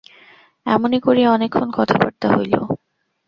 এমনি 0.65 0.97
করিয়া 0.99 1.29
অনেকক্ষণ 1.31 1.69
কথাবার্তা 1.71 2.27
হইল। 2.35 2.53